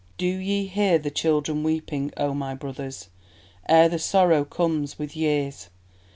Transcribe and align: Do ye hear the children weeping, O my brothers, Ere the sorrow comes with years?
Do 0.17 0.25
ye 0.25 0.65
hear 0.65 0.97
the 0.97 1.11
children 1.11 1.61
weeping, 1.61 2.11
O 2.17 2.33
my 2.33 2.55
brothers, 2.55 3.09
Ere 3.69 3.87
the 3.87 3.99
sorrow 3.99 4.43
comes 4.43 4.97
with 4.97 5.15
years? 5.15 5.69